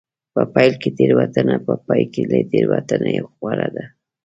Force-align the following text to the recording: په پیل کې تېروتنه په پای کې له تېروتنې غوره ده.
په 0.33 0.41
پیل 0.53 0.73
کې 0.81 0.89
تېروتنه 0.97 1.55
په 1.67 1.73
پای 1.85 2.03
کې 2.13 2.21
له 2.31 2.37
تېروتنې 2.51 3.15
غوره 3.31 3.67
ده. 3.75 3.85